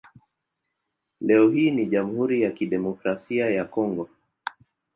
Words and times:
Leo 1.21 1.49
hii 1.49 1.71
ni 1.71 1.85
Jamhuri 1.85 2.41
ya 2.41 2.51
Kidemokrasia 2.51 3.49
ya 3.49 3.65
Kongo. 3.65 4.09